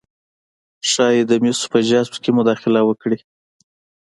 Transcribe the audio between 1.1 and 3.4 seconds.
د مسو په جذب کې مداخله وکړي